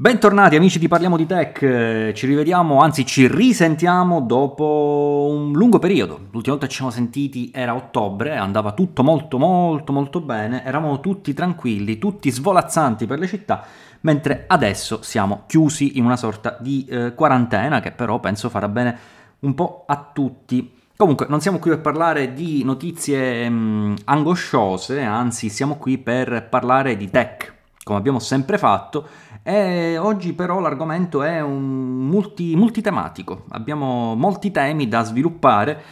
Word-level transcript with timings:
Bentornati 0.00 0.56
amici 0.56 0.78
di 0.78 0.88
Parliamo 0.88 1.18
di 1.18 1.26
Tech, 1.26 2.12
ci 2.14 2.26
rivediamo, 2.26 2.80
anzi 2.80 3.04
ci 3.04 3.28
risentiamo 3.28 4.22
dopo 4.22 5.28
un 5.30 5.52
lungo 5.52 5.78
periodo. 5.78 6.14
L'ultima 6.30 6.54
volta 6.54 6.64
che 6.64 6.70
ci 6.70 6.76
siamo 6.76 6.90
sentiti 6.90 7.50
era 7.52 7.74
ottobre, 7.74 8.34
andava 8.34 8.72
tutto 8.72 9.02
molto 9.02 9.36
molto 9.36 9.92
molto 9.92 10.22
bene, 10.22 10.64
eravamo 10.64 11.00
tutti 11.00 11.34
tranquilli, 11.34 11.98
tutti 11.98 12.30
svolazzanti 12.30 13.04
per 13.04 13.18
le 13.18 13.26
città, 13.26 13.62
mentre 14.00 14.44
adesso 14.46 15.02
siamo 15.02 15.42
chiusi 15.46 15.98
in 15.98 16.06
una 16.06 16.16
sorta 16.16 16.56
di 16.58 16.86
eh, 16.88 17.12
quarantena 17.14 17.80
che 17.80 17.90
però 17.90 18.20
penso 18.20 18.48
farà 18.48 18.68
bene 18.68 18.98
un 19.40 19.54
po' 19.54 19.84
a 19.86 20.12
tutti. 20.14 20.78
Comunque, 20.96 21.26
non 21.28 21.42
siamo 21.42 21.58
qui 21.58 21.72
per 21.72 21.82
parlare 21.82 22.32
di 22.32 22.64
notizie 22.64 23.46
mh, 23.50 23.54
mm, 23.54 23.94
angosciose, 24.04 25.02
anzi 25.02 25.50
siamo 25.50 25.76
qui 25.76 25.98
per 25.98 26.48
parlare 26.48 26.96
di 26.96 27.10
tech, 27.10 27.52
come 27.82 27.98
abbiamo 27.98 28.18
sempre 28.18 28.56
fatto 28.56 29.06
e 29.42 29.96
oggi 29.98 30.32
però 30.32 30.60
l'argomento 30.60 31.22
è 31.22 31.40
un 31.40 32.06
multi, 32.06 32.54
multitematico, 32.56 33.44
abbiamo 33.50 34.14
molti 34.14 34.50
temi 34.50 34.88
da 34.88 35.02
sviluppare 35.02 35.82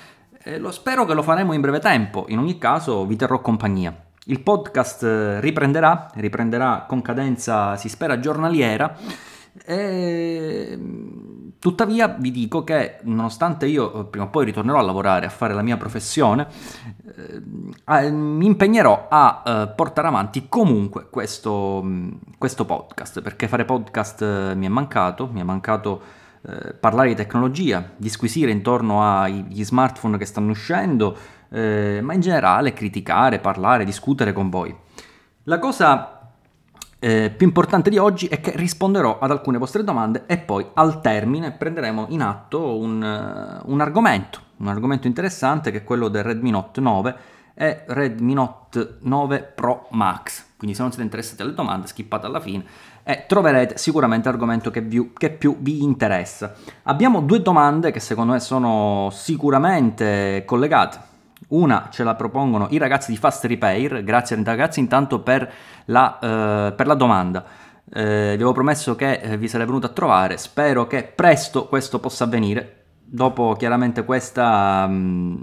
e 0.43 0.59
lo, 0.59 0.71
spero 0.71 1.05
che 1.05 1.15
lo 1.15 1.23
faremo 1.23 1.53
in 1.53 1.61
breve 1.61 1.79
tempo, 1.79 2.27
in 2.29 2.39
ogni 2.39 2.59
caso 2.59 3.05
vi 3.07 3.17
terrò 3.17 3.41
compagnia. 3.41 3.95
Il 4.25 4.41
podcast 4.41 5.39
riprenderà, 5.41 6.11
riprenderà 6.15 6.85
con 6.87 7.01
cadenza, 7.01 7.77
si 7.77 7.89
spera, 7.89 8.21
giornaliera. 8.21 8.95
E 9.65 10.79
Tuttavia 11.61 12.07
vi 12.07 12.31
dico 12.31 12.63
che 12.63 12.99
nonostante 13.03 13.67
io 13.67 13.93
eh, 13.93 14.05
prima 14.05 14.27
o 14.27 14.31
poi 14.31 14.45
ritornerò 14.45 14.79
a 14.79 14.83
lavorare, 14.83 15.27
a 15.27 15.29
fare 15.29 15.55
la 15.55 15.63
mia 15.63 15.77
professione, 15.77 16.47
eh, 17.17 18.11
mi 18.11 18.47
impegnerò 18.47 19.09
a 19.11 19.43
eh, 19.45 19.73
portare 19.75 20.07
avanti 20.07 20.47
comunque 20.49 21.09
questo, 21.11 21.81
mm, 21.83 22.11
questo, 22.39 22.65
podcast, 22.65 23.23
perché 23.23 23.49
fare 23.49 23.65
podcast 23.65 24.23
eh, 24.23 24.55
mi 24.55 24.67
è 24.67 24.69
mancato, 24.69 25.29
mi 25.33 25.41
è 25.41 25.43
mancato 25.43 26.01
eh, 26.43 26.75
parlare 26.75 27.09
di 27.09 27.17
tecnologia, 27.17 27.91
disquisire 27.97 28.53
intorno 28.53 29.03
agli 29.03 29.65
smartphone 29.65 30.17
che 30.17 30.27
stanno 30.27 30.53
uscendo, 30.53 31.17
eh, 31.51 31.99
ma 32.01 32.13
in 32.13 32.21
generale 32.21 32.73
criticare, 32.73 33.41
parlare, 33.41 33.85
discutere 33.85 34.33
con 34.33 34.49
voi. 34.49 34.73
La 35.43 35.59
cosa 35.59 36.18
eh, 37.01 37.31
più 37.31 37.47
importante 37.47 37.91
di 37.91 37.99
oggi 37.99 38.27
è 38.27 38.41
che 38.41 38.53
risponderò 38.57 39.19
ad 39.21 39.31
alcune 39.31 39.59
vostre 39.59 39.85
domande 39.85 40.25
e 40.27 40.39
poi 40.39 40.67
al 40.75 41.01
termine 41.01 41.53
prenderemo 41.53 42.07
in 42.09 42.23
atto 42.23 42.77
un, 42.77 43.01
uh, 43.01 43.71
un 43.71 43.81
argomento, 43.81 44.41
un 44.57 44.69
argomento 44.69 45.07
interessante 45.07 45.71
che 45.71 45.79
è 45.79 45.85
quello 45.85 46.09
del 46.09 46.25
Redmi 46.25 46.51
Note 46.51 46.81
9 46.81 47.17
e 47.55 47.85
Redmi 47.87 48.35
Note 48.35 48.97
9 49.01 49.53
Pro 49.55 49.87
Max. 49.91 50.47
Quindi 50.57 50.75
se 50.75 50.83
non 50.83 50.91
siete 50.91 51.05
interessati 51.05 51.43
alle 51.43 51.55
domande, 51.55 51.87
skippate 51.87 52.27
alla 52.27 52.41
fine 52.41 52.65
e 53.05 53.27
troverete 53.29 53.79
sicuramente 53.79 54.29
l'argomento 54.29 54.73
che, 54.73 54.81
vi, 54.81 55.13
che 55.17 55.31
più 55.31 55.57
vi 55.61 55.83
interessa. 55.85 56.55
Abbiamo 56.83 57.21
due 57.21 57.41
domande 57.41 57.93
che 57.93 58.01
secondo 58.01 58.33
me 58.33 58.41
sono 58.41 59.09
sicuramente 59.13 60.43
collegate 60.45 61.08
una 61.49 61.89
ce 61.91 62.05
la 62.05 62.15
propongono 62.15 62.67
i 62.71 62.79
ragazzi 62.79 63.11
di 63.11 63.17
Fast 63.17 63.45
Repair, 63.45 64.03
grazie 64.05 64.41
ragazzi 64.43 64.81
intanto 64.81 65.21
per 65.21 65.51
la, 65.87 66.19
eh, 66.19 66.73
per 66.73 66.87
la 66.87 66.95
domanda. 66.95 67.45
Eh, 67.91 68.03
vi 68.03 68.35
avevo 68.35 68.53
promesso 68.53 68.95
che 68.95 69.13
eh, 69.13 69.37
vi 69.39 69.49
sarei 69.49 69.67
venuto 69.67 69.87
a 69.87 69.91
trovare, 69.91 70.37
spero 70.37 70.87
che 70.87 71.05
presto 71.05 71.67
questo 71.67 72.01
possa 72.01 72.25
avvenire, 72.25 72.75
dopo 73.03 73.55
chiaramente 73.55 74.05
questa, 74.05 74.87
mh, 74.87 74.93
mm, 74.93 75.37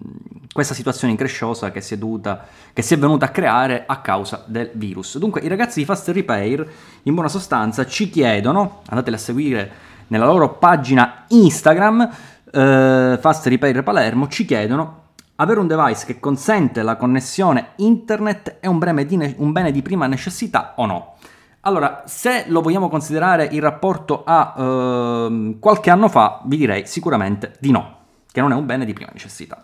questa 0.54 0.76
situazione 0.76 1.12
incresciosa 1.14 1.72
che 1.72 1.82
si, 1.82 1.96
è 1.96 1.98
dovuta, 1.98 2.46
che 2.72 2.84
si 2.84 2.94
è 2.94 2.98
venuta 3.00 3.26
a 3.26 3.30
creare 3.30 3.86
a 3.88 4.00
causa 4.02 4.44
del 4.46 4.70
virus. 4.74 5.18
Dunque 5.18 5.42
i 5.42 5.48
ragazzi 5.48 5.80
di 5.80 5.86
Fast 5.86 6.08
Repair 6.10 6.68
in 7.04 7.14
buona 7.14 7.30
sostanza 7.30 7.88
ci 7.88 8.12
chiedono, 8.12 8.82
andateli 8.88 9.16
a 9.16 9.20
seguire 9.20 9.72
nella 10.08 10.26
loro 10.26 10.58
pagina 10.58 11.26
Instagram, 11.30 12.10
eh, 12.52 13.18
Fast 13.20 13.48
Repair 13.48 13.82
Palermo, 13.82 14.28
ci 14.28 14.46
chiedono 14.46 15.05
avere 15.36 15.60
un 15.60 15.68
device 15.68 16.06
che 16.06 16.20
consente 16.20 16.82
la 16.82 16.96
connessione 16.96 17.70
internet 17.78 18.58
è 18.60 18.68
un 18.68 18.78
bene, 18.78 19.06
di, 19.06 19.36
un 19.38 19.52
bene 19.52 19.72
di 19.72 19.82
prima 19.82 20.08
necessità 20.08 20.74
o 20.78 20.86
no? 20.86 21.16
Allora, 21.62 22.04
se 22.06 22.46
lo 22.48 22.62
vogliamo 22.62 22.90
considerare 22.90 23.48
in 23.52 23.60
rapporto 23.60 24.24
a 24.24 24.54
uh, 24.56 25.58
qualche 25.60 25.90
anno 25.90 26.10
fa, 26.10 26.42
vi 26.46 26.58
direi 26.58 26.86
sicuramente 26.86 27.56
di 27.60 27.72
no, 27.72 27.98
che 28.32 28.40
non 28.40 28.52
è 28.52 28.56
un 28.56 28.68
bene 28.68 28.86
di 28.86 28.94
prima 28.94 29.10
necessità. 29.12 29.64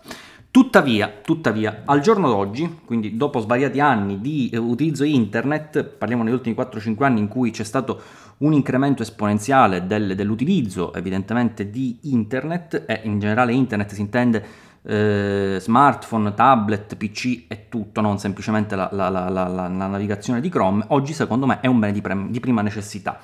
Tuttavia, 0.50 1.10
tuttavia, 1.24 1.82
al 1.86 2.00
giorno 2.00 2.28
d'oggi, 2.28 2.80
quindi 2.84 3.16
dopo 3.16 3.38
svariati 3.38 3.80
anni 3.80 4.20
di 4.20 4.50
eh, 4.52 4.58
utilizzo 4.58 5.04
internet, 5.04 5.82
parliamo 5.84 6.24
negli 6.24 6.34
ultimi 6.34 6.54
4-5 6.54 7.04
anni 7.04 7.20
in 7.20 7.28
cui 7.28 7.52
c'è 7.52 7.64
stato 7.64 8.02
un 8.38 8.52
incremento 8.52 9.02
esponenziale 9.02 9.86
del, 9.86 10.14
dell'utilizzo 10.14 10.92
evidentemente 10.92 11.70
di 11.70 12.00
internet 12.02 12.84
e 12.86 13.00
in 13.04 13.18
generale 13.18 13.54
internet 13.54 13.92
si 13.92 14.00
intende 14.00 14.44
eh, 14.84 15.58
smartphone, 15.60 16.34
tablet, 16.34 16.96
PC 16.96 17.44
e 17.48 17.68
tutto, 17.68 18.00
non 18.00 18.18
semplicemente 18.18 18.74
la, 18.74 18.88
la, 18.92 19.08
la, 19.08 19.28
la, 19.28 19.68
navigazione 19.68 20.40
di 20.40 20.48
Chrome, 20.48 20.84
oggi 20.88 21.12
secondo 21.12 21.46
me 21.46 21.60
è 21.60 21.66
un 21.66 21.78
bene 21.78 21.92
di, 21.92 22.00
pre- 22.00 22.26
di 22.28 22.40
prima 22.40 22.62
necessità. 22.62 23.18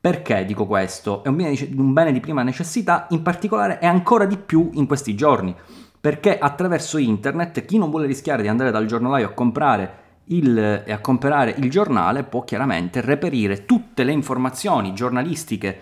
Perché 0.00 0.44
dico 0.46 0.66
questo? 0.66 1.22
È 1.22 1.28
un 1.28 1.36
bene, 1.36 1.54
di, 1.54 1.74
un 1.76 1.92
bene 1.92 2.12
di 2.12 2.20
prima 2.20 2.42
necessità, 2.42 3.06
in 3.10 3.22
particolare 3.22 3.78
è 3.78 3.86
ancora 3.86 4.24
di 4.24 4.38
più 4.38 4.70
in 4.74 4.86
questi 4.86 5.14
giorni, 5.14 5.54
perché 6.00 6.38
attraverso 6.38 6.96
internet 6.96 7.64
chi 7.64 7.76
non 7.76 7.90
vuole 7.90 8.06
rischiare 8.06 8.42
di 8.42 8.48
andare 8.48 8.70
dal 8.70 8.86
giornalaio 8.86 9.26
a 9.26 9.32
comprare 9.32 10.08
il, 10.26 10.84
e 10.86 10.92
a 10.92 11.00
comprare 11.00 11.54
il 11.58 11.68
giornale 11.70 12.22
può 12.24 12.44
chiaramente 12.44 13.00
reperire 13.00 13.64
tutte 13.64 14.04
le 14.04 14.12
informazioni 14.12 14.94
giornalistiche 14.94 15.80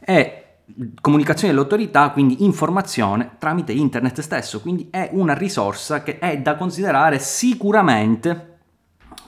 e 0.00 0.47
comunicazione 1.00 1.52
dell'autorità, 1.52 2.10
quindi 2.10 2.44
informazione 2.44 3.32
tramite 3.38 3.72
internet 3.72 4.20
stesso, 4.20 4.60
quindi 4.60 4.88
è 4.90 5.10
una 5.12 5.34
risorsa 5.34 6.02
che 6.02 6.18
è 6.18 6.38
da 6.38 6.56
considerare 6.56 7.18
sicuramente 7.18 8.56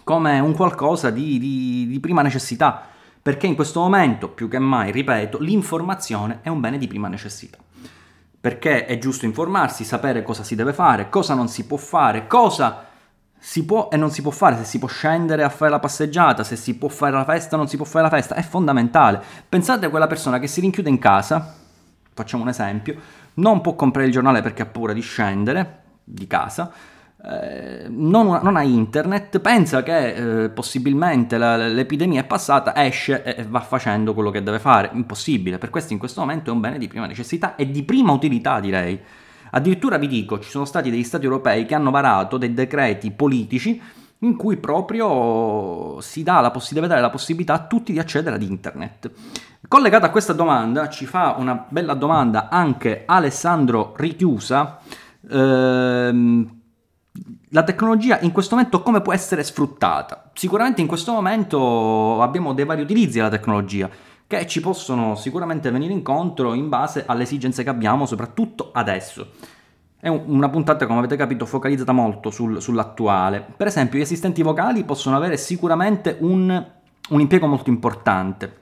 come 0.04 0.38
un 0.40 0.54
qualcosa 0.54 1.10
di, 1.10 1.38
di, 1.38 1.86
di 1.86 2.00
prima 2.00 2.22
necessità, 2.22 2.86
perché 3.22 3.46
in 3.46 3.54
questo 3.54 3.80
momento, 3.80 4.28
più 4.28 4.48
che 4.48 4.58
mai, 4.58 4.90
ripeto, 4.90 5.38
l'informazione 5.38 6.40
è 6.42 6.48
un 6.48 6.60
bene 6.60 6.78
di 6.78 6.86
prima 6.86 7.08
necessità. 7.08 7.58
Perché 8.40 8.86
è 8.86 8.98
giusto 8.98 9.26
informarsi, 9.26 9.84
sapere 9.84 10.22
cosa 10.22 10.42
si 10.42 10.54
deve 10.54 10.72
fare, 10.72 11.10
cosa 11.10 11.34
non 11.34 11.48
si 11.48 11.66
può 11.66 11.76
fare, 11.76 12.26
cosa 12.26 12.86
si 13.42 13.64
può 13.64 13.88
e 13.90 13.96
non 13.96 14.10
si 14.10 14.20
può 14.20 14.30
fare, 14.30 14.56
se 14.58 14.64
si 14.64 14.78
può 14.78 14.86
scendere 14.86 15.42
a 15.42 15.48
fare 15.48 15.70
la 15.70 15.78
passeggiata, 15.78 16.44
se 16.44 16.56
si 16.56 16.76
può 16.76 16.90
fare 16.90 17.12
la 17.12 17.24
festa 17.24 17.56
non 17.56 17.68
si 17.68 17.76
può 17.76 17.86
fare 17.86 18.04
la 18.04 18.10
festa, 18.10 18.34
è 18.34 18.42
fondamentale. 18.42 19.20
Pensate 19.48 19.86
a 19.86 19.88
quella 19.90 20.06
persona 20.06 20.38
che 20.38 20.46
si 20.46 20.60
rinchiude 20.60 20.90
in 20.90 20.98
casa, 20.98 21.54
facciamo 22.12 22.42
un 22.42 22.50
esempio, 22.50 22.96
non 23.34 23.62
può 23.62 23.74
comprare 23.74 24.06
il 24.06 24.12
giornale 24.12 24.42
perché 24.42 24.62
ha 24.62 24.66
paura 24.66 24.92
di 24.92 25.00
scendere 25.00 25.78
di 26.04 26.26
casa, 26.26 26.70
eh, 27.22 27.86
non, 27.88 28.40
non, 28.42 28.56
ha 28.56 28.62
internet, 28.62 29.40
pensa 29.40 29.82
che 29.82 30.44
eh, 30.44 30.48
possibilmente 30.50 31.38
la, 31.38 31.56
l'epidemia 31.56 32.20
è 32.20 32.24
passata, 32.24 32.74
esce 32.84 33.22
e 33.22 33.44
va 33.44 33.60
facendo 33.60 34.12
quello 34.12 34.30
che 34.30 34.42
deve 34.42 34.58
fare. 34.58 34.90
Impossibile, 34.92 35.56
per 35.56 35.70
questo 35.70 35.94
in 35.94 35.98
questo 35.98 36.20
momento 36.20 36.50
è 36.50 36.52
un 36.52 36.60
bene 36.60 36.76
di 36.76 36.88
prima 36.88 37.06
necessità 37.06 37.56
e 37.56 37.70
di 37.70 37.82
prima 37.84 38.12
utilità 38.12 38.60
direi. 38.60 39.00
Addirittura 39.50 39.98
vi 39.98 40.06
dico, 40.06 40.38
ci 40.38 40.50
sono 40.50 40.64
stati 40.64 40.90
degli 40.90 41.04
stati 41.04 41.24
europei 41.24 41.66
che 41.66 41.74
hanno 41.74 41.90
varato 41.90 42.36
dei 42.36 42.54
decreti 42.54 43.10
politici 43.10 43.80
in 44.22 44.36
cui 44.36 44.56
proprio 44.58 46.00
si, 46.00 46.22
dà 46.22 46.40
la, 46.40 46.52
dare 46.86 47.00
la 47.00 47.10
possibilità 47.10 47.54
a 47.54 47.66
tutti 47.66 47.92
di 47.92 47.98
accedere 47.98 48.36
ad 48.36 48.42
internet. 48.42 49.10
Collegata 49.66 50.06
a 50.06 50.10
questa 50.10 50.32
domanda 50.32 50.88
ci 50.88 51.06
fa 51.06 51.36
una 51.38 51.64
bella 51.68 51.94
domanda 51.94 52.48
anche 52.48 53.04
Alessandro 53.06 53.94
Richiusa. 53.97 54.78
Ehm, 55.30 56.58
la 57.50 57.62
tecnologia 57.64 58.20
in 58.20 58.30
questo 58.30 58.54
momento 58.54 58.82
come 58.82 59.00
può 59.00 59.12
essere 59.12 59.42
sfruttata? 59.42 60.30
Sicuramente 60.34 60.80
in 60.80 60.86
questo 60.86 61.12
momento 61.12 62.22
abbiamo 62.22 62.53
dei 62.53 62.64
vari 62.64 62.82
utilizzi 62.82 63.16
della 63.16 63.28
tecnologia 63.28 63.88
che 64.30 64.47
ci 64.47 64.60
possono 64.60 65.16
sicuramente 65.16 65.72
venire 65.72 65.92
incontro 65.92 66.54
in 66.54 66.68
base 66.68 67.03
alle 67.04 67.24
esigenze 67.24 67.65
che 67.65 67.68
abbiamo, 67.68 68.06
soprattutto 68.06 68.71
adesso. 68.72 69.32
È 69.98 70.06
una 70.06 70.48
puntata, 70.48 70.86
come 70.86 71.00
avete 71.00 71.16
capito, 71.16 71.47
focalizzata 71.47 71.91
molto 71.91 72.30
sul, 72.30 72.62
sull'attuale. 72.62 73.44
Per 73.56 73.66
esempio, 73.66 73.98
gli 73.98 74.03
assistenti 74.03 74.42
vocali 74.42 74.84
possono 74.84 75.16
avere 75.16 75.36
sicuramente 75.36 76.16
un, 76.21 76.65
un 77.09 77.21
impiego 77.21 77.48
molto 77.48 77.71
importante. 77.71 78.59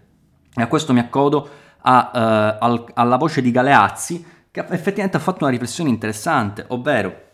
E 0.54 0.62
a 0.62 0.68
questo 0.68 0.94
mi 0.94 1.00
accodo 1.00 1.46
a, 1.82 2.10
uh, 2.14 2.64
al, 2.64 2.84
alla 2.94 3.16
voce 3.18 3.42
di 3.42 3.50
Galeazzi, 3.50 4.24
che 4.50 4.60
effettivamente 4.70 5.18
ha 5.18 5.20
fatto 5.20 5.44
una 5.44 5.52
riflessione 5.52 5.90
interessante, 5.90 6.64
ovvero 6.68 7.27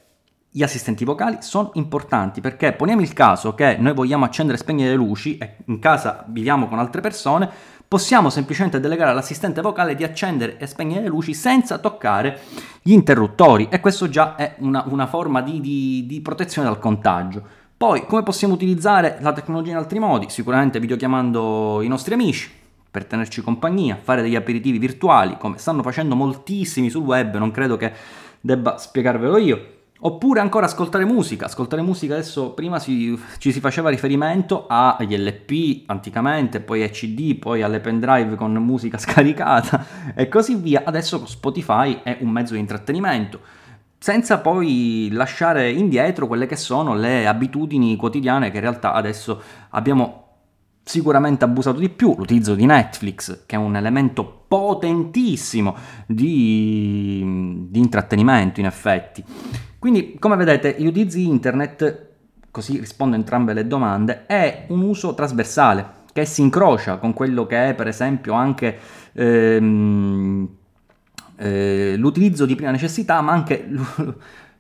gli 0.57 0.63
assistenti 0.63 1.05
vocali 1.05 1.39
sono 1.41 1.73
importanti 1.75 2.41
perché 2.41 2.75
poniamo 2.75 3.01
il 3.01 3.13
caso 3.13 3.57
che 3.57 3.77
noi 3.77 3.93
vogliamo 3.93 4.25
accendere 4.25 4.57
e 4.57 4.61
spegnere 4.61 4.91
le 4.91 4.97
luci 4.97 5.37
e 5.37 5.57
in 5.65 5.81
casa 5.81 6.25
viviamo 6.29 6.69
con 6.69 6.79
altre 6.79 7.01
persone, 7.01 7.51
possiamo 7.89 8.31
semplicemente 8.31 8.79
delegare 8.79 9.11
all'assistente 9.11 9.61
vocale 9.61 9.97
di 9.97 10.05
accendere 10.05 10.57
e 10.59 10.69
spegnere 10.69 11.03
le 11.03 11.09
luci 11.09 11.35
senza 11.35 11.79
toccare 11.79 12.39
gli 12.83 12.93
interruttori 12.93 13.67
e 13.69 13.81
questo 13.81 14.09
già 14.09 14.37
è 14.37 14.55
una, 14.59 14.85
una 14.87 15.09
forma 15.09 15.43
di, 15.43 15.61
di, 15.61 16.05
di 16.07 16.21
protezione 16.21 16.69
dal 16.69 16.79
contagio. 16.79 17.43
Poi, 17.77 18.07
come 18.07 18.23
possiamo 18.23 18.55
utilizzare 18.55 19.17
la 19.23 19.33
tecnologia 19.33 19.73
in 19.73 19.79
altri 19.79 19.99
modi? 19.99 20.31
Sicuramente 20.31 20.79
videochiamando 20.79 21.81
i 21.83 21.89
nostri 21.89 22.15
amici, 22.15 22.49
per 22.89 23.07
tenerci 23.07 23.43
compagnia, 23.43 23.99
fare 24.01 24.23
degli 24.23 24.37
aperitivi 24.37 24.79
virtuali, 24.79 25.37
come 25.37 25.59
stanno 25.59 25.83
facendo 25.83 26.15
moltissimi 26.15 26.91
sul 26.91 27.03
web, 27.03 27.39
non 27.39 27.51
credo 27.51 27.77
che 27.77 27.93
debba 28.41 28.79
spiegarvelo 28.79 29.37
io. 29.37 29.74
Oppure 30.07 30.41
ancora 30.41 30.67
ascoltare 30.67 31.07
musica. 31.07 31.47
Ascoltare 31.47 31.81
musica 31.81 32.13
adesso 32.13 32.53
prima 32.53 32.79
si, 32.79 33.19
ci 33.39 33.53
si 33.53 33.61
faceva 33.61 33.89
riferimento 33.89 34.67
agli 34.69 35.17
LP 35.17 35.85
anticamente, 35.87 36.61
poi 36.61 36.83
ai 36.83 36.91
CD, 36.91 37.39
poi 37.39 37.63
alle 37.63 37.81
pendrive 37.81 38.35
con 38.35 38.53
musica 38.53 38.99
scaricata 38.99 40.13
e 40.15 40.29
così 40.29 40.57
via. 40.57 40.83
Adesso 40.85 41.25
Spotify 41.25 42.03
è 42.03 42.19
un 42.21 42.29
mezzo 42.29 42.53
di 42.53 42.61
intrattenimento 42.61 43.41
senza 43.99 44.41
poi 44.41 45.09
lasciare 45.11 45.71
indietro 45.71 46.27
quelle 46.27 46.45
che 46.45 46.57
sono 46.57 46.95
le 46.95 47.27
abitudini 47.27 47.97
quotidiane 47.97 48.51
che 48.51 48.57
in 48.57 48.63
realtà 48.63 48.93
adesso 48.93 49.41
abbiamo 49.71 50.25
sicuramente 50.85 51.45
abusato 51.45 51.79
di 51.79 51.89
più, 51.89 52.15
l'utilizzo 52.15 52.55
di 52.55 52.67
Netflix, 52.67 53.47
che 53.47 53.57
è 53.57 53.59
un 53.59 53.75
elemento 53.75 54.45
potentissimo 54.47 55.75
di, 56.07 57.67
di 57.71 57.79
intrattenimento 57.79 58.61
in 58.61 58.67
effetti. 58.67 59.25
Quindi, 59.85 60.17
come 60.19 60.37
vedete, 60.37 60.77
gli 60.79 60.87
utilizzi 60.87 61.29
internet, 61.29 62.07
così 62.51 62.79
rispondo 62.79 63.17
a 63.17 63.19
entrambe 63.19 63.53
le 63.53 63.67
domande, 63.67 64.25
è 64.25 64.65
un 64.69 64.81
uso 64.81 65.13
trasversale 65.13 66.05
che 66.11 66.25
si 66.25 66.41
incrocia 66.41 66.97
con 66.97 67.13
quello 67.13 67.45
che 67.45 67.69
è 67.69 67.75
per 67.75 67.89
esempio 67.89 68.33
anche 68.33 68.79
ehm, 69.13 70.49
eh, 71.37 71.97
l'utilizzo 71.99 72.47
di 72.47 72.55
prima 72.55 72.71
necessità, 72.71 73.21
ma 73.21 73.33
anche 73.33 73.69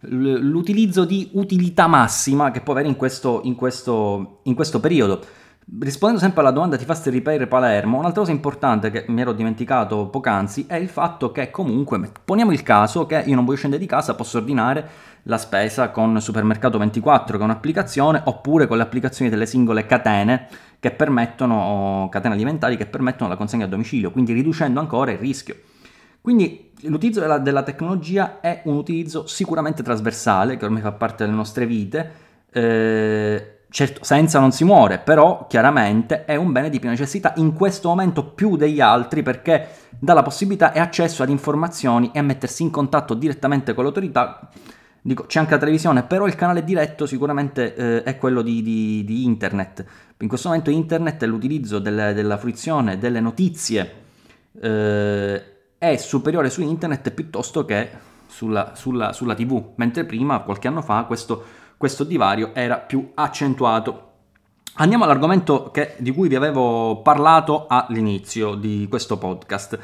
l'utilizzo 0.00 1.06
di 1.06 1.30
utilità 1.32 1.86
massima 1.86 2.50
che 2.50 2.60
può 2.60 2.74
avere 2.74 2.88
in 2.88 2.96
questo, 2.96 3.40
in 3.44 3.54
questo, 3.54 4.40
in 4.42 4.54
questo 4.54 4.78
periodo. 4.78 5.24
Rispondendo 5.66 6.22
sempre 6.22 6.42
alla 6.42 6.50
domanda 6.50 6.76
ti 6.76 6.84
fa 6.84 7.00
Repair 7.02 7.48
Palermo, 7.48 7.96
un'altra 7.96 8.20
cosa 8.20 8.32
importante 8.32 8.90
che 8.90 9.06
mi 9.08 9.22
ero 9.22 9.32
dimenticato 9.32 10.08
poc'anzi 10.08 10.66
è 10.68 10.74
il 10.74 10.90
fatto 10.90 11.32
che 11.32 11.50
comunque, 11.50 12.10
poniamo 12.22 12.52
il 12.52 12.62
caso 12.62 13.06
che 13.06 13.22
io 13.24 13.34
non 13.34 13.46
voglio 13.46 13.56
scendere 13.56 13.80
di 13.80 13.88
casa, 13.88 14.14
posso 14.14 14.36
ordinare 14.36 14.86
la 15.22 15.38
spesa 15.38 15.88
con 15.88 16.20
Supermercato 16.20 16.76
24 16.76 17.38
che 17.38 17.42
è 17.42 17.46
un'applicazione 17.46 18.20
oppure 18.24 18.66
con 18.66 18.76
le 18.76 18.82
applicazioni 18.82 19.30
delle 19.30 19.46
singole 19.46 19.86
catene 19.86 20.48
che 20.78 20.90
permettono, 20.90 22.08
catene 22.10 22.34
alimentari 22.34 22.76
che 22.76 22.84
permettono 22.84 23.30
la 23.30 23.36
consegna 23.36 23.64
a 23.64 23.68
domicilio, 23.68 24.10
quindi 24.10 24.34
riducendo 24.34 24.80
ancora 24.80 25.12
il 25.12 25.18
rischio. 25.18 25.56
Quindi 26.20 26.72
l'utilizzo 26.82 27.20
della, 27.20 27.38
della 27.38 27.62
tecnologia 27.62 28.40
è 28.40 28.60
un 28.64 28.76
utilizzo 28.76 29.26
sicuramente 29.26 29.82
trasversale 29.82 30.58
che 30.58 30.66
ormai 30.66 30.82
fa 30.82 30.92
parte 30.92 31.24
delle 31.24 31.36
nostre 31.36 31.64
vite. 31.64 32.22
Eh, 32.50 33.63
Certo, 33.74 34.04
senza 34.04 34.38
non 34.38 34.52
si 34.52 34.62
muore, 34.62 35.00
però 35.00 35.48
chiaramente 35.48 36.26
è 36.26 36.36
un 36.36 36.52
bene 36.52 36.70
di 36.70 36.78
prima 36.78 36.92
necessità 36.92 37.32
in 37.38 37.54
questo 37.54 37.88
momento 37.88 38.24
più 38.24 38.54
degli 38.54 38.80
altri 38.80 39.24
perché 39.24 39.66
dà 39.98 40.12
la 40.12 40.22
possibilità 40.22 40.72
e 40.72 40.78
accesso 40.78 41.24
ad 41.24 41.28
informazioni 41.28 42.08
e 42.12 42.20
a 42.20 42.22
mettersi 42.22 42.62
in 42.62 42.70
contatto 42.70 43.14
direttamente 43.14 43.74
con 43.74 43.82
l'autorità. 43.82 44.48
Dico, 45.02 45.24
c'è 45.24 45.40
anche 45.40 45.54
la 45.54 45.58
televisione, 45.58 46.04
però 46.04 46.28
il 46.28 46.36
canale 46.36 46.62
diretto 46.62 47.04
sicuramente 47.04 47.74
eh, 47.74 48.02
è 48.04 48.16
quello 48.16 48.42
di, 48.42 48.62
di, 48.62 49.02
di, 49.04 49.24
internet. 49.24 49.84
In 50.18 50.28
questo 50.28 50.50
momento 50.50 50.70
internet 50.70 51.20
e 51.24 51.26
l'utilizzo 51.26 51.80
delle, 51.80 52.14
della 52.14 52.38
fruizione 52.38 52.96
delle 52.96 53.18
notizie 53.18 53.92
eh, 54.60 55.42
è 55.78 55.96
superiore 55.96 56.48
su 56.48 56.62
internet 56.62 57.10
piuttosto 57.10 57.64
che 57.64 57.90
sulla, 58.28 58.74
sulla, 58.76 59.12
sulla 59.12 59.34
tv, 59.34 59.72
mentre 59.74 60.04
prima, 60.04 60.42
qualche 60.42 60.68
anno 60.68 60.80
fa, 60.80 61.02
questo 61.06 61.62
questo 61.76 62.04
divario 62.04 62.54
era 62.54 62.78
più 62.78 63.12
accentuato. 63.14 64.12
Andiamo 64.74 65.04
all'argomento 65.04 65.70
che, 65.70 65.94
di 65.98 66.12
cui 66.12 66.28
vi 66.28 66.34
avevo 66.34 67.00
parlato 67.02 67.66
all'inizio 67.68 68.54
di 68.54 68.86
questo 68.88 69.18
podcast. 69.18 69.78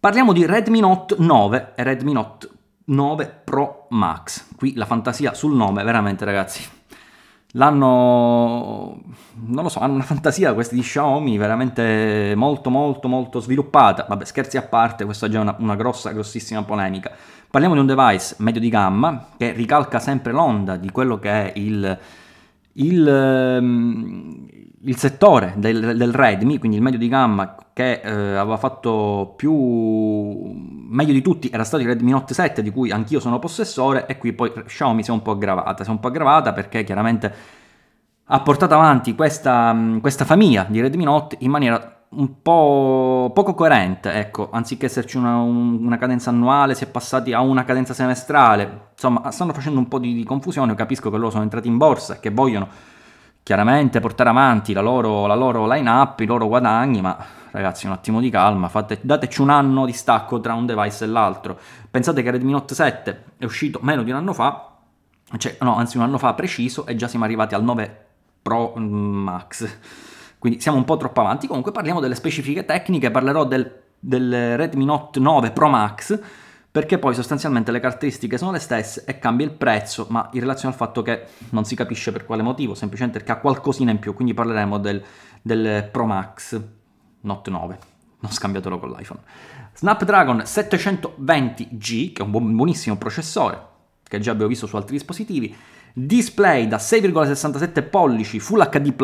Parliamo 0.00 0.32
di 0.32 0.46
Redmi 0.46 0.80
Note 0.80 1.16
9 1.18 1.72
e 1.76 1.82
Redmi 1.82 2.12
Note 2.12 2.48
9 2.86 3.40
Pro 3.44 3.86
Max. 3.90 4.48
Qui 4.56 4.74
la 4.74 4.86
fantasia 4.86 5.34
sul 5.34 5.54
nome, 5.54 5.84
veramente 5.84 6.24
ragazzi. 6.24 6.81
L'hanno, 7.54 9.02
non 9.34 9.62
lo 9.62 9.68
so, 9.68 9.80
hanno 9.80 9.94
una 9.94 10.02
fantasia 10.04 10.54
questi 10.54 10.74
di 10.74 10.80
Xiaomi 10.80 11.36
veramente 11.36 12.32
molto 12.34 12.70
molto 12.70 13.08
molto 13.08 13.40
sviluppata. 13.40 14.06
Vabbè, 14.08 14.24
scherzi 14.24 14.56
a 14.56 14.62
parte, 14.62 15.04
questa 15.04 15.26
è 15.26 15.28
già 15.28 15.40
una, 15.40 15.54
una 15.58 15.76
grossa, 15.76 16.12
grossissima 16.12 16.62
polemica. 16.62 17.10
Parliamo 17.50 17.74
di 17.74 17.80
un 17.80 17.86
device 17.86 18.36
medio 18.38 18.60
di 18.60 18.70
gamma 18.70 19.26
che 19.36 19.52
ricalca 19.52 19.98
sempre 19.98 20.32
l'onda 20.32 20.76
di 20.76 20.90
quello 20.90 21.18
che 21.18 21.30
è 21.30 21.52
il, 21.56 21.98
il, 22.72 23.06
ehm, 23.06 24.46
il 24.84 24.96
settore 24.96 25.52
del, 25.56 25.94
del, 25.94 26.12
Redmi, 26.14 26.56
quindi 26.56 26.78
il 26.78 26.82
medio 26.82 26.98
di 26.98 27.08
gamma 27.08 27.54
che 27.72 28.00
eh, 28.02 28.10
aveva 28.10 28.56
fatto 28.56 29.32
più 29.36 29.52
meglio 29.52 31.12
di 31.12 31.22
tutti 31.22 31.48
era 31.50 31.64
stato 31.64 31.82
il 31.82 31.88
Redmi 31.88 32.10
Note 32.10 32.34
7 32.34 32.62
di 32.62 32.70
cui 32.70 32.90
anch'io 32.90 33.18
sono 33.18 33.38
possessore 33.38 34.06
e 34.06 34.18
qui 34.18 34.32
poi 34.32 34.52
Xiaomi 34.52 35.02
si 35.02 35.10
è 35.10 35.12
un 35.12 35.22
po' 35.22 35.32
aggravata, 35.32 35.82
si 35.82 35.88
è 35.88 35.92
un 35.92 36.00
po' 36.00 36.08
aggravata 36.08 36.52
perché 36.52 36.84
chiaramente 36.84 37.34
ha 38.24 38.40
portato 38.40 38.74
avanti 38.74 39.14
questa, 39.14 39.76
questa 40.00 40.24
famiglia 40.24 40.66
di 40.68 40.80
Redmi 40.80 41.04
Note 41.04 41.36
in 41.40 41.50
maniera 41.50 42.02
un 42.12 42.42
po' 42.42 43.30
poco 43.34 43.54
coerente, 43.54 44.12
ecco, 44.12 44.50
anziché 44.52 44.86
esserci 44.86 45.16
una, 45.16 45.38
una, 45.38 45.96
cadenza 45.96 46.28
annuale, 46.28 46.74
si 46.74 46.84
è 46.84 46.86
passati 46.86 47.32
a 47.32 47.40
una 47.40 47.64
cadenza 47.64 47.94
semestrale, 47.94 48.88
insomma, 48.92 49.30
stanno 49.30 49.54
facendo 49.54 49.78
un 49.78 49.88
po' 49.88 49.98
di, 49.98 50.12
di 50.12 50.24
confusione, 50.24 50.74
capisco 50.74 51.10
che 51.10 51.16
loro 51.16 51.30
sono 51.30 51.42
entrati 51.42 51.68
in 51.68 51.78
borsa 51.78 52.16
e 52.16 52.20
che 52.20 52.30
vogliono 52.30 52.68
chiaramente 53.42 54.00
portare 54.00 54.28
avanti 54.28 54.72
la 54.74 54.82
loro, 54.82 55.26
la 55.26 55.34
loro 55.34 55.66
line-up, 55.66 56.20
i 56.20 56.26
loro 56.26 56.46
guadagni, 56.48 57.00
ma 57.00 57.16
ragazzi 57.52 57.86
un 57.86 57.92
attimo 57.92 58.20
di 58.20 58.28
calma, 58.28 58.68
fate, 58.68 58.98
dateci 59.00 59.40
un 59.40 59.50
anno 59.50 59.86
di 59.86 59.92
stacco 59.92 60.40
tra 60.40 60.54
un 60.54 60.66
device 60.66 61.04
e 61.04 61.06
l'altro. 61.06 61.58
Pensate 61.90 62.22
che 62.22 62.30
Redmi 62.32 62.50
Note 62.50 62.74
7 62.74 63.24
è 63.38 63.44
uscito 63.44 63.78
meno 63.82 64.02
di 64.02 64.10
un 64.10 64.16
anno 64.16 64.32
fa, 64.32 64.78
cioè 65.38 65.56
no, 65.60 65.76
anzi 65.76 65.96
un 65.96 66.02
anno 66.02 66.18
fa 66.18 66.34
preciso, 66.34 66.86
e 66.86 66.96
già 66.96 67.06
siamo 67.06 67.24
arrivati 67.24 67.54
al 67.54 67.62
9 67.62 68.06
Pro 68.42 68.74
Max 68.74 69.78
quindi 70.42 70.58
siamo 70.60 70.76
un 70.76 70.84
po' 70.84 70.96
troppo 70.96 71.20
avanti. 71.20 71.46
Comunque 71.46 71.70
parliamo 71.70 72.00
delle 72.00 72.16
specifiche 72.16 72.64
tecniche, 72.64 73.12
parlerò 73.12 73.44
del, 73.44 73.82
del 73.96 74.56
Redmi 74.56 74.84
Note 74.84 75.20
9 75.20 75.52
Pro 75.52 75.68
Max, 75.68 76.18
perché 76.68 76.98
poi 76.98 77.14
sostanzialmente 77.14 77.70
le 77.70 77.78
caratteristiche 77.78 78.36
sono 78.36 78.50
le 78.50 78.58
stesse 78.58 79.04
e 79.06 79.20
cambia 79.20 79.46
il 79.46 79.52
prezzo, 79.52 80.08
ma 80.10 80.28
in 80.32 80.40
relazione 80.40 80.74
al 80.74 80.80
fatto 80.80 81.00
che 81.00 81.26
non 81.50 81.64
si 81.64 81.76
capisce 81.76 82.10
per 82.10 82.24
quale 82.24 82.42
motivo, 82.42 82.74
semplicemente 82.74 83.18
perché 83.18 83.32
ha 83.34 83.40
qualcosina 83.40 83.92
in 83.92 84.00
più, 84.00 84.14
quindi 84.14 84.34
parleremo 84.34 84.78
del, 84.78 85.00
del 85.40 85.88
Pro 85.92 86.06
Max 86.06 86.60
Note 87.22 87.50
9, 87.50 87.78
non 88.20 88.30
scambiatelo 88.32 88.78
con 88.78 88.90
l'iPhone. 88.90 89.20
Snapdragon 89.74 90.38
720G, 90.38 92.12
che 92.12 92.22
è 92.22 92.24
un 92.24 92.30
buon, 92.30 92.54
buonissimo 92.54 92.96
processore, 92.96 93.60
che 94.02 94.20
già 94.20 94.30
abbiamo 94.32 94.50
visto 94.50 94.66
su 94.66 94.76
altri 94.76 94.96
dispositivi, 94.96 95.54
display 95.92 96.66
da 96.66 96.76
6,67 96.76 97.88
pollici 97.88 98.40
Full 98.40 98.68
HD+, 98.68 98.94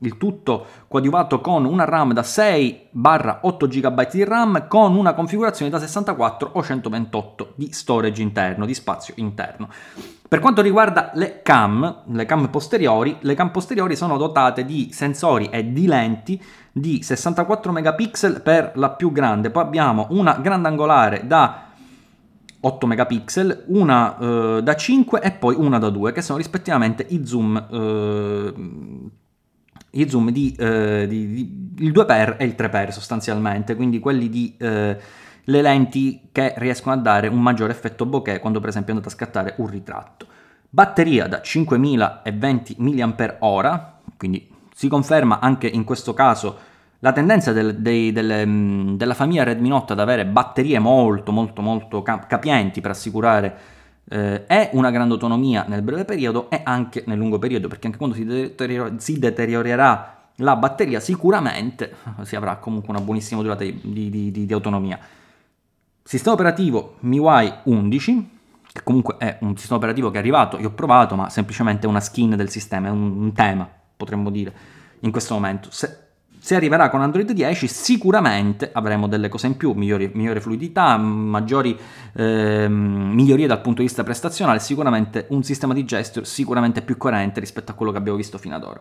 il 0.00 0.16
tutto 0.16 0.66
coadiuvato 0.88 1.40
con 1.40 1.64
una 1.64 1.84
RAM 1.84 2.12
da 2.12 2.22
6-8 2.22 3.66
GB 3.66 4.10
di 4.10 4.24
RAM 4.24 4.66
con 4.68 4.96
una 4.96 5.14
configurazione 5.14 5.70
da 5.70 5.78
64 5.78 6.50
o 6.52 6.62
128 6.62 7.52
di 7.56 7.72
storage 7.72 8.22
interno, 8.22 8.66
di 8.66 8.74
spazio 8.74 9.14
interno. 9.16 9.68
Per 10.28 10.38
quanto 10.38 10.62
riguarda 10.62 11.10
le 11.14 11.42
cam, 11.42 12.02
le 12.06 12.24
cam 12.24 12.48
posteriori, 12.50 13.16
le 13.20 13.34
cam 13.34 13.50
posteriori 13.50 13.96
sono 13.96 14.16
dotate 14.16 14.64
di 14.64 14.90
sensori 14.92 15.48
e 15.48 15.72
di 15.72 15.86
lenti 15.86 16.40
di 16.70 17.02
64 17.02 17.72
megapixel 17.72 18.40
per 18.40 18.72
la 18.76 18.90
più 18.90 19.10
grande, 19.10 19.50
poi 19.50 19.64
abbiamo 19.64 20.06
una 20.10 20.34
grandangolare 20.34 21.26
da 21.26 21.64
8 22.60 22.86
megapixel, 22.86 23.64
una 23.68 24.18
eh, 24.18 24.62
da 24.62 24.76
5 24.76 25.20
e 25.20 25.32
poi 25.32 25.56
una 25.56 25.78
da 25.78 25.88
2, 25.88 26.12
che 26.12 26.22
sono 26.22 26.38
rispettivamente 26.38 27.04
i 27.08 27.26
zoom 27.26 27.66
eh, 27.70 28.54
i 29.90 30.08
zoom 30.08 30.30
di, 30.30 30.54
eh, 30.58 31.06
di, 31.08 31.32
di, 31.32 31.84
il 31.84 31.92
2x 31.92 32.36
e 32.38 32.44
il 32.44 32.54
3x 32.56 32.88
sostanzialmente, 32.90 33.74
quindi 33.74 33.98
quelli 33.98 34.28
di 34.28 34.54
eh, 34.58 34.96
le 35.44 35.62
lenti 35.62 36.28
che 36.30 36.54
riescono 36.56 36.94
a 36.94 36.98
dare 36.98 37.28
un 37.28 37.40
maggiore 37.40 37.72
effetto 37.72 38.06
bokeh 38.06 38.38
quando 38.38 38.60
per 38.60 38.68
esempio 38.68 38.92
andate 38.92 39.12
a 39.12 39.16
scattare 39.16 39.54
un 39.58 39.66
ritratto. 39.68 40.26
Batteria 40.68 41.26
da 41.26 41.40
5020 41.40 42.76
mAh, 42.78 43.92
quindi 44.16 44.48
si 44.72 44.88
conferma 44.88 45.40
anche 45.40 45.66
in 45.66 45.84
questo 45.84 46.14
caso 46.14 46.68
la 47.00 47.12
tendenza 47.12 47.52
del, 47.52 47.76
dei, 47.76 48.12
delle, 48.12 48.46
mm, 48.46 48.94
della 48.96 49.14
famiglia 49.14 49.42
Redmi 49.42 49.68
Note 49.68 49.94
ad 49.94 50.00
avere 50.00 50.26
batterie 50.26 50.78
molto 50.78 51.32
molto 51.32 51.62
molto 51.62 52.02
capienti 52.02 52.80
per 52.80 52.92
assicurare 52.92 53.58
eh, 54.08 54.46
è 54.46 54.70
una 54.72 54.90
grande 54.90 55.14
autonomia 55.14 55.64
nel 55.68 55.82
breve 55.82 56.04
periodo 56.04 56.50
e 56.50 56.60
anche 56.64 57.04
nel 57.06 57.18
lungo 57.18 57.38
periodo, 57.38 57.68
perché 57.68 57.86
anche 57.86 57.98
quando 57.98 58.16
si, 58.16 58.24
deterior- 58.24 58.98
si 58.98 59.18
deteriorerà 59.18 60.28
la 60.36 60.56
batteria 60.56 61.00
sicuramente 61.00 61.94
si 62.22 62.36
avrà 62.36 62.56
comunque 62.56 62.90
una 62.90 63.00
buonissima 63.00 63.42
durata 63.42 63.64
di, 63.64 63.78
di, 63.82 64.30
di, 64.30 64.46
di 64.46 64.52
autonomia. 64.52 64.98
Sistema 66.02 66.34
operativo 66.34 66.96
MIUI 67.00 67.52
11, 67.64 68.30
che 68.72 68.82
comunque 68.82 69.16
è 69.18 69.38
un 69.40 69.56
sistema 69.56 69.78
operativo 69.78 70.10
che 70.10 70.16
è 70.16 70.20
arrivato, 70.20 70.58
io 70.58 70.68
ho 70.68 70.72
provato, 70.72 71.14
ma 71.14 71.28
semplicemente 71.28 71.86
è 71.86 71.88
una 71.88 72.00
skin 72.00 72.36
del 72.36 72.48
sistema, 72.48 72.88
è 72.88 72.90
un, 72.90 73.22
un 73.22 73.32
tema, 73.32 73.68
potremmo 73.96 74.30
dire, 74.30 74.52
in 75.00 75.10
questo 75.10 75.34
momento. 75.34 75.68
Se, 75.70 76.09
se 76.42 76.54
arriverà 76.54 76.88
con 76.88 77.02
Android 77.02 77.30
10 77.30 77.66
sicuramente 77.66 78.70
avremo 78.72 79.06
delle 79.06 79.28
cose 79.28 79.46
in 79.46 79.58
più, 79.58 79.72
migliori, 79.72 80.10
migliore 80.14 80.40
fluidità, 80.40 80.96
maggiori 80.96 81.78
eh, 82.14 82.66
migliorie 82.66 83.46
dal 83.46 83.60
punto 83.60 83.82
di 83.82 83.86
vista 83.86 84.02
prestazionale, 84.02 84.58
sicuramente 84.58 85.26
un 85.30 85.42
sistema 85.42 85.74
di 85.74 85.84
gesture 85.84 86.24
sicuramente 86.24 86.80
più 86.80 86.96
coerente 86.96 87.40
rispetto 87.40 87.72
a 87.72 87.74
quello 87.74 87.92
che 87.92 87.98
abbiamo 87.98 88.16
visto 88.16 88.38
fino 88.38 88.54
ad 88.54 88.64
ora. 88.64 88.80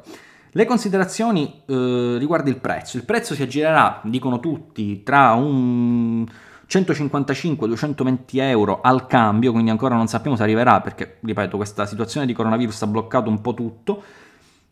Le 0.51 0.65
considerazioni 0.65 1.61
eh, 1.65 2.15
riguardo 2.17 2.49
il 2.49 2.57
prezzo. 2.57 2.95
Il 2.95 3.03
prezzo 3.03 3.35
si 3.35 3.43
aggirerà, 3.43 3.99
dicono 4.05 4.39
tutti, 4.39 5.03
tra 5.03 5.33
un 5.33 6.25
155-220 6.67 8.17
euro 8.35 8.79
al 8.81 9.05
cambio, 9.05 9.51
quindi 9.51 9.69
ancora 9.69 9.95
non 9.95 10.07
sappiamo 10.07 10.37
se 10.37 10.43
arriverà 10.43 10.79
perché, 10.79 11.17
ripeto, 11.21 11.57
questa 11.57 11.85
situazione 11.85 12.25
di 12.25 12.31
coronavirus 12.33 12.83
ha 12.83 12.87
bloccato 12.87 13.29
un 13.29 13.41
po' 13.41 13.53
tutto. 13.53 14.01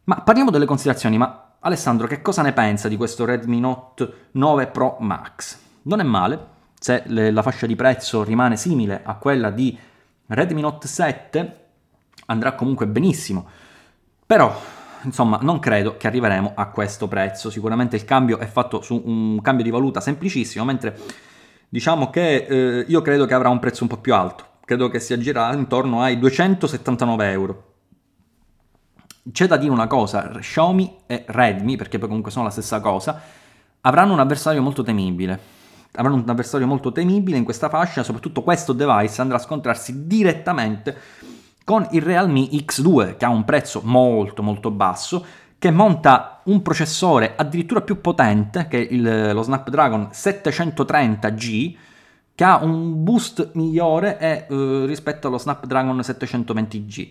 Ma 0.06 0.22
parliamo 0.22 0.52
delle 0.52 0.66
considerazioni, 0.66 1.18
ma 1.18 1.47
Alessandro, 1.62 2.06
che 2.06 2.22
cosa 2.22 2.44
ne 2.44 2.54
pensa 2.54 2.88
di 2.88 2.96
questo 2.96 3.26
Redmi 3.26 3.60
Note 3.60 4.28
9 4.32 4.68
Pro 4.68 4.98
Max? 5.00 5.58
Non 5.84 6.00
è 6.00 6.04
male, 6.04 6.40
se 6.80 7.02
le, 7.08 7.32
la 7.32 7.42
fascia 7.42 7.66
di 7.66 7.76
prezzo 7.76 8.24
rimane 8.24 8.58
simile 8.58 9.02
a 9.04 9.16
quella 9.16 9.50
di 9.50 9.78
Redmi 10.28 10.62
Note 10.62 10.88
7, 10.88 11.60
andrà 12.28 12.54
comunque 12.54 12.86
benissimo. 12.86 13.48
Però, 14.24 14.56
insomma, 15.02 15.40
non 15.42 15.58
credo 15.58 15.98
che 15.98 16.06
arriveremo 16.06 16.52
a 16.54 16.68
questo 16.68 17.08
prezzo. 17.08 17.50
Sicuramente 17.50 17.96
il 17.96 18.06
cambio 18.06 18.38
è 18.38 18.46
fatto 18.46 18.82
su 18.82 19.02
un 19.04 19.42
cambio 19.42 19.64
di 19.64 19.72
valuta 19.72 20.00
semplicissimo, 20.00 20.64
mentre 20.64 20.96
diciamo 21.70 22.12
che 22.12 22.46
eh, 22.48 22.86
io 22.88 23.02
credo 23.02 23.26
che 23.26 23.34
avrà 23.34 23.50
un 23.50 23.60
prezzo 23.60 23.82
un 23.82 23.90
po' 23.90 23.98
più 23.98 24.14
alto. 24.14 24.46
Credo 24.64 24.90
che 24.90 25.00
si 25.00 25.14
aggirerà 25.14 25.54
intorno 25.54 26.02
ai 26.02 26.20
279 26.20 27.32
euro. 27.32 27.64
C'è 29.32 29.48
da 29.48 29.58
dire 29.58 29.72
una 29.72 29.88
cosa, 29.88 30.30
Xiaomi 30.40 30.98
e 31.06 31.26
Redmi, 31.28 31.76
perché 31.76 31.98
poi 31.98 32.08
comunque 32.08 32.32
sono 32.32 32.46
la 32.46 32.52
stessa 32.52 32.80
cosa, 32.80 33.20
avranno 33.82 34.14
un 34.14 34.20
avversario 34.20 34.62
molto 34.62 34.84
temibile. 34.84 35.56
Avranno 35.94 36.18
un 36.18 36.30
avversario 36.30 36.68
molto 36.68 36.92
temibile 36.92 37.38
in 37.38 37.44
questa 37.44 37.70
fascia, 37.70 38.04
soprattutto 38.04 38.44
questo 38.44 38.74
device 38.74 39.22
andrà 39.22 39.38
a 39.38 39.42
scontrarsi 39.42 40.06
direttamente 40.06 40.96
con 41.64 41.86
il 41.92 42.02
Realme 42.02 42.42
X2, 42.42 43.18
che 43.18 43.26
ha 43.26 43.30
un 43.30 43.44
prezzo 43.44 43.82
molto 43.84 44.44
molto 44.44 44.72
basso, 44.72 45.26
che 45.60 45.72
monta 45.72 46.42
un 46.46 46.62
processore 46.62 47.34
addirittura 47.36 47.82
più 47.82 48.00
potente 48.00 48.68
che 48.70 48.78
il, 48.78 49.32
lo 49.34 49.42
Snapdragon 49.42 50.10
730G, 50.12 51.76
che 52.36 52.44
ha 52.44 52.64
un 52.64 53.04
boost 53.04 53.52
migliore 53.54 54.20
eh, 54.20 54.46
rispetto 54.86 55.28
allo 55.28 55.40
Snapdragon 55.40 55.98
720G. 55.98 57.10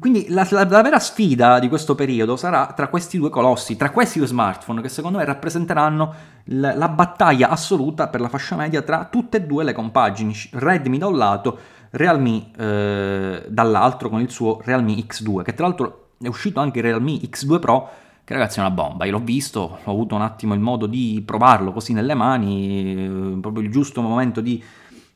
Quindi 0.00 0.28
la, 0.30 0.46
la, 0.50 0.64
la, 0.64 0.80
vera 0.80 0.98
sfida 0.98 1.58
di 1.58 1.68
questo 1.68 1.94
periodo 1.94 2.36
sarà 2.36 2.72
tra 2.74 2.88
questi 2.88 3.18
due 3.18 3.28
colossi, 3.28 3.76
tra 3.76 3.90
questi 3.90 4.18
due 4.18 4.26
smartphone 4.26 4.80
che 4.80 4.88
secondo 4.88 5.18
me 5.18 5.26
rappresenteranno 5.26 6.14
la, 6.44 6.74
la 6.74 6.88
battaglia 6.88 7.50
assoluta 7.50 8.08
per 8.08 8.22
la 8.22 8.30
fascia 8.30 8.56
media 8.56 8.80
tra 8.80 9.08
tutte 9.10 9.36
e 9.36 9.42
due 9.42 9.64
le 9.64 9.74
compagini, 9.74 10.34
Redmi 10.52 10.96
da 10.96 11.08
un 11.08 11.18
lato, 11.18 11.58
Realme 11.90 12.50
eh, 12.56 13.44
dall'altro 13.46 14.08
con 14.08 14.20
il 14.20 14.30
suo 14.30 14.58
Realme 14.64 14.94
X2, 14.94 15.42
che 15.42 15.52
tra 15.52 15.66
l'altro 15.66 16.12
è 16.18 16.28
uscito 16.28 16.60
anche 16.60 16.78
il 16.78 16.84
Realme 16.84 17.12
X2 17.12 17.58
Pro, 17.58 17.90
che 18.24 18.32
ragazzi 18.32 18.58
è 18.58 18.62
una 18.62 18.70
bomba, 18.70 19.04
io 19.04 19.12
l'ho 19.12 19.20
visto, 19.20 19.78
ho 19.84 19.90
avuto 19.90 20.14
un 20.14 20.22
attimo 20.22 20.54
il 20.54 20.60
modo 20.60 20.86
di 20.86 21.22
provarlo 21.24 21.72
così 21.72 21.92
nelle 21.92 22.14
mani, 22.14 23.34
eh, 23.34 23.38
proprio 23.40 23.62
il 23.62 23.70
giusto 23.70 24.00
momento 24.00 24.40
di 24.40 24.62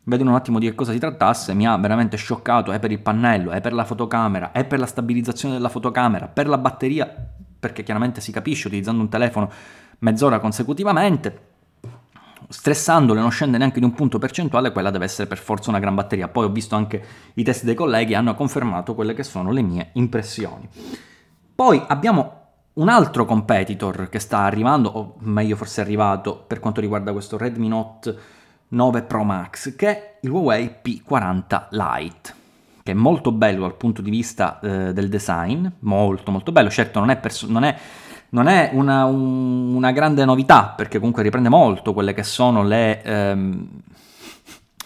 vedere 0.04 0.28
un 0.28 0.35
attimo 0.35 0.59
di 0.59 0.66
che 0.66 0.75
cosa 0.75 0.92
si 0.92 0.99
trattasse, 0.99 1.54
mi 1.54 1.66
ha 1.66 1.76
veramente 1.76 2.16
scioccato, 2.16 2.73
è 2.73 2.78
per 2.78 2.90
il 2.90 3.00
pannello, 3.00 3.50
è 3.52 3.61
per 3.61 3.73
la 3.73 3.85
fotocamera, 3.85 4.52
è 4.52 4.64
per 4.64 4.78
la 4.78 4.87
stabilizzazione 4.87 5.54
della 5.54 5.68
fotocamera, 5.68 6.26
per 6.28 6.49
la 6.49 6.59
batteria, 6.59 7.30
perché 7.59 7.82
chiaramente 7.82 8.21
si 8.21 8.32
capisce 8.32 8.66
utilizzando 8.66 9.02
un 9.02 9.09
telefono 9.09 9.50
mezz'ora 10.00 10.40
consecutivamente, 10.40 11.50
stressandole 12.49 13.21
non 13.21 13.30
scende 13.30 13.59
neanche 13.59 13.78
di 13.78 13.85
un 13.85 13.92
punto 13.92 14.18
percentuale, 14.18 14.73
quella 14.73 14.90
deve 14.90 15.04
essere 15.04 15.28
per 15.28 15.38
forza 15.38 15.71
una 15.71 15.78
gran 15.78 15.94
batteria. 15.94 16.28
Poi 16.28 16.44
ho 16.44 16.50
visto 16.50 16.75
anche 16.75 17.02
i 17.35 17.42
test 17.44 17.64
dei 17.64 17.75
colleghi, 17.75 18.14
hanno 18.14 18.35
confermato 18.35 18.94
quelle 18.94 19.14
che 19.14 19.23
sono 19.23 19.52
le 19.52 19.62
mie 19.62 19.90
impressioni. 19.94 20.68
Poi 21.54 21.82
abbiamo 21.87 22.40
un 22.75 22.88
altro 22.88 23.25
competitor 23.25 24.09
che 24.09 24.18
sta 24.18 24.40
arrivando, 24.40 24.88
o 24.88 25.14
meglio 25.21 25.56
forse 25.56 25.80
è 25.80 25.85
arrivato 25.85 26.44
per 26.47 26.59
quanto 26.59 26.80
riguarda 26.80 27.12
questo 27.12 27.37
Redmi 27.37 27.68
Note 27.68 28.18
9 28.73 29.02
Pro 29.02 29.23
Max, 29.23 29.76
che 29.76 29.88
è 29.88 30.19
il 30.23 30.31
Huawei 30.31 30.76
P40 30.83 31.67
Lite, 31.71 32.35
che 32.83 32.93
è 32.93 32.95
molto 32.95 33.33
bello 33.33 33.62
dal 33.62 33.76
punto 33.76 34.02
di 34.02 34.11
vista 34.11 34.61
eh, 34.61 34.93
del 34.93 35.09
design, 35.09 35.67
molto 35.81 36.31
molto 36.31 36.52
bello, 36.52 36.71
certo 36.71 36.99
non 36.99 37.11
è, 37.11 37.17
perso- 37.17 37.47
non 37.50 37.64
è, 37.64 37.76
non 38.31 38.49
è 38.49 38.71
una, 38.73 39.05
un, 39.05 39.75
una, 39.75 39.93
grande 39.93 40.25
novità, 40.25 40.73
perché 40.75 40.99
comunque 40.99 41.23
riprende 41.23 41.50
molto 41.50 41.93
quelle 41.93 42.14
che 42.14 42.23
sono 42.23 42.62
le, 42.62 43.02
ehm, 43.02 43.69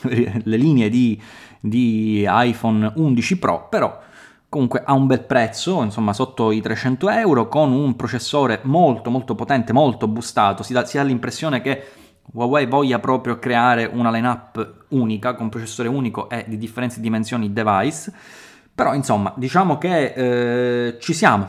le 0.42 0.56
linee 0.56 0.88
di, 0.88 1.20
di 1.60 2.26
iPhone 2.28 2.92
11 2.96 3.38
Pro, 3.38 3.68
però 3.70 4.02
comunque 4.48 4.82
ha 4.84 4.94
un 4.94 5.06
bel 5.06 5.22
prezzo, 5.22 5.82
insomma 5.82 6.12
sotto 6.12 6.50
i 6.50 6.60
300 6.60 7.08
euro, 7.10 7.48
con 7.48 7.70
un 7.70 7.94
processore 7.94 8.60
molto 8.64 9.10
molto 9.10 9.36
potente, 9.36 9.72
molto 9.72 10.08
boostato, 10.08 10.64
si 10.64 10.72
dà, 10.72 10.84
si 10.84 10.98
ha 10.98 11.02
l'impressione 11.02 11.60
che 11.60 11.84
Huawei 12.32 12.66
voglia 12.66 12.98
proprio 12.98 13.38
creare 13.38 13.88
una 13.90 14.10
lineup 14.10 14.84
unica 14.88 15.34
con 15.34 15.48
processore 15.48 15.88
unico 15.88 16.28
e 16.28 16.44
di 16.46 16.58
differenti 16.58 17.00
dimensioni 17.00 17.52
device. 17.52 18.12
Però 18.74 18.94
insomma, 18.94 19.32
diciamo 19.36 19.78
che 19.78 20.12
eh, 20.14 20.98
ci 21.00 21.14
siamo. 21.14 21.48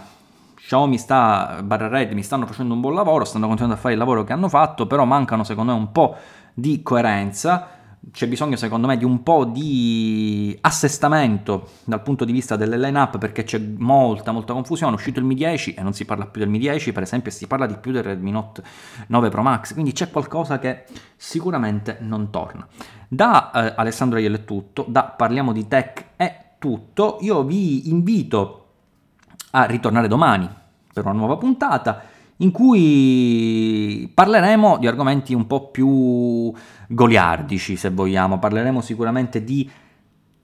Xiaomi 0.56 0.98
sta, 0.98 1.62
barra 1.64 1.88
Redmi 1.88 2.24
stanno 2.24 2.46
facendo 2.46 2.74
un 2.74 2.82
buon 2.82 2.94
lavoro, 2.94 3.24
stanno 3.24 3.48
continuando 3.48 3.78
a 3.78 3.82
fare 3.82 3.94
il 3.94 4.00
lavoro 4.00 4.24
che 4.24 4.34
hanno 4.34 4.50
fatto, 4.50 4.86
però 4.86 5.06
mancano 5.06 5.44
secondo 5.44 5.74
me 5.74 5.78
un 5.78 5.92
po' 5.92 6.16
di 6.54 6.82
coerenza 6.82 7.77
c'è 8.12 8.28
bisogno 8.28 8.56
secondo 8.56 8.88
me 8.88 8.98
di 8.98 9.04
un 9.04 9.22
po' 9.22 9.46
di 9.46 10.58
assestamento 10.62 11.70
dal 11.84 12.02
punto 12.02 12.26
di 12.26 12.32
vista 12.32 12.56
delle 12.56 12.78
line-up 12.78 13.18
perché 13.18 13.44
c'è 13.44 13.60
molta 13.60 14.32
molta 14.32 14.54
confusione, 14.54 14.94
è 14.94 14.96
uscito 14.96 15.20
il 15.20 15.26
Mi 15.26 15.36
10 15.36 15.74
e 15.74 15.82
non 15.82 15.94
si 15.94 16.06
parla 16.06 16.26
più 16.26 16.42
del 16.42 16.50
Mi 16.50 16.60
10 16.60 16.92
per 16.92 17.04
esempio, 17.04 17.32
si 17.32 17.48
parla 17.48 17.66
di 17.66 17.76
più 17.78 17.92
del 17.92 18.04
Redmi 18.04 18.32
Note 18.32 18.64
9 19.08 19.30
Pro 19.30 19.42
Max, 19.42 19.74
quindi 19.74 19.92
c'è 19.92 20.10
qualcosa 20.10 20.60
che 20.60 20.86
sicuramente 21.16 21.98
non 22.02 22.30
torna. 22.30 22.68
Da 23.08 23.52
eh, 23.52 23.74
Alessandro 23.76 24.20
Iel 24.20 24.38
è 24.38 24.46
tutto, 24.46 24.86
da 24.88 25.04
Parliamo 25.04 25.52
di 25.52 25.68
Tech 25.68 26.06
è 26.16 26.56
tutto, 26.60 27.18
io 27.22 27.44
vi 27.44 27.90
invito 27.90 28.64
a 29.52 29.66
ritornare 29.66 30.08
domani 30.08 30.50
per 30.94 31.04
una 31.04 31.14
nuova 31.14 31.38
puntata 31.38 32.16
in 32.38 32.52
cui 32.52 34.10
parleremo 34.14 34.78
di 34.78 34.88
argomenti 34.88 35.34
un 35.34 35.48
po' 35.48 35.70
più 35.70 36.54
goliardici, 36.88 37.76
se 37.76 37.90
vogliamo. 37.90 38.40
Parleremo 38.40 38.82
sicuramente 38.82 39.44
di 39.44 39.70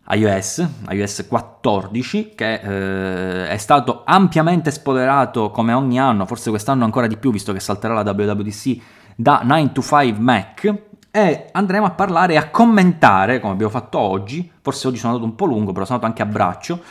iOS, 0.10 0.68
iOS 0.90 1.28
14, 1.28 2.34
che 2.36 2.54
eh, 2.54 3.48
è 3.48 3.58
stato 3.58 4.02
ampiamente 4.06 4.72
spoilerato 4.72 5.52
come 5.52 5.74
ogni 5.74 6.00
anno, 6.00 6.26
forse 6.26 6.50
quest'anno 6.50 6.84
ancora 6.84 7.08
di 7.08 7.18
più, 7.18 7.32
visto 7.32 7.54
che 7.54 7.60
salterà 7.60 7.94
la 7.94 8.12
WWDC 8.12 8.78
da 9.16 9.42
9 9.44 9.72
to 9.72 9.82
5 9.82 10.14
Mac. 10.20 10.82
E 11.16 11.50
andremo 11.52 11.86
a 11.86 11.92
parlare 11.92 12.34
e 12.34 12.38
a 12.38 12.50
commentare, 12.50 13.40
come 13.40 13.54
abbiamo 13.54 13.72
fatto 13.72 14.00
oggi, 14.00 14.52
forse 14.62 14.88
oggi 14.88 14.98
sono 14.98 15.14
andato 15.14 15.30
un 15.30 15.36
po' 15.36 15.46
lungo, 15.46 15.72
però 15.72 15.86
sono 15.86 16.00
andato 16.02 16.12
anche 16.12 16.24
a 16.24 16.32
braccio, 16.34 16.82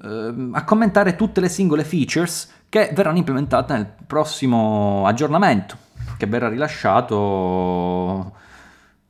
a 0.00 0.64
commentare 0.64 1.16
tutte 1.16 1.40
le 1.40 1.48
singole 1.48 1.84
features 1.84 2.52
che 2.68 2.92
verranno 2.94 3.18
implementate 3.18 3.72
nel 3.72 3.86
prossimo 4.06 5.06
aggiornamento, 5.06 5.76
che 6.16 6.26
verrà 6.26 6.48
rilasciato 6.48 8.32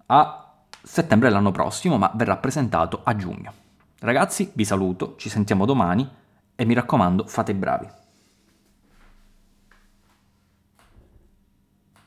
a 0.06 0.52
settembre 0.82 1.28
dell'anno 1.28 1.52
prossimo, 1.52 1.98
ma 1.98 2.10
verrà 2.14 2.36
presentato 2.36 3.00
a 3.04 3.14
giugno. 3.16 3.52
Ragazzi, 4.00 4.50
vi 4.54 4.64
saluto, 4.64 5.16
ci 5.16 5.28
sentiamo 5.28 5.66
domani 5.66 6.08
e 6.54 6.64
mi 6.64 6.74
raccomando, 6.74 7.26
fate 7.26 7.52
i 7.52 7.54
bravi. 7.54 7.88